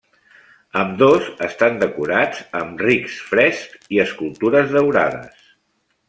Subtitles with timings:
[0.83, 5.45] Ambdós estan decorats amb rics frescs i escultures daurades.